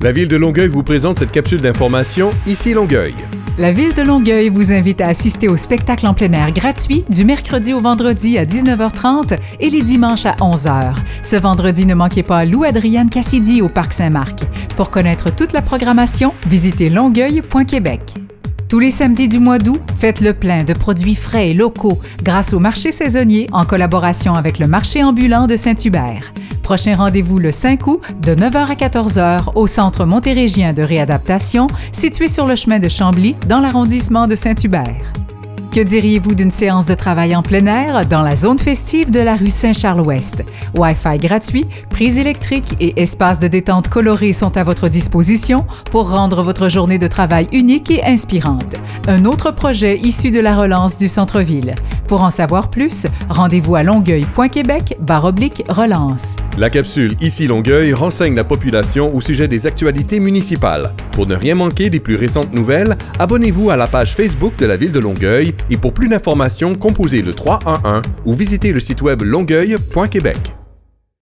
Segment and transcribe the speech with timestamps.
[0.00, 3.14] La ville de Longueuil vous présente cette capsule d'information Ici Longueuil.
[3.58, 7.24] La ville de Longueuil vous invite à assister au spectacle en plein air gratuit du
[7.24, 10.94] mercredi au vendredi à 19h30 et les dimanches à 11h.
[11.24, 14.38] Ce vendredi, ne manquez pas Lou Adrienne Cassidy au Parc Saint-Marc.
[14.76, 18.02] Pour connaître toute la programmation, visitez longueuil.québec.
[18.68, 22.52] Tous les samedis du mois d'août, faites le plein de produits frais et locaux grâce
[22.52, 26.32] au marché saisonnier en collaboration avec le marché ambulant de Saint-Hubert.
[26.68, 32.28] Prochain rendez-vous le 5 août de 9h à 14h au Centre montérégien de réadaptation situé
[32.28, 35.14] sur le chemin de Chambly dans l'arrondissement de Saint-Hubert.
[35.72, 39.36] Que diriez-vous d'une séance de travail en plein air dans la zone festive de la
[39.36, 40.44] rue Saint-Charles-Ouest?
[40.76, 46.42] Wi-Fi gratuit, prise électrique et espaces de détente colorés sont à votre disposition pour rendre
[46.42, 48.76] votre journée de travail unique et inspirante.
[49.06, 51.74] Un autre projet issu de la relance du centre-ville.
[52.08, 56.36] Pour en savoir plus, rendez-vous à longueuil.québec oblique relance.
[56.56, 60.94] La capsule Ici Longueuil renseigne la population au sujet des actualités municipales.
[61.12, 64.76] Pour ne rien manquer des plus récentes nouvelles, abonnez-vous à la page Facebook de la
[64.76, 69.20] ville de Longueuil et pour plus d'informations, composez le 311 ou visitez le site web
[69.22, 70.57] longueuil.québec.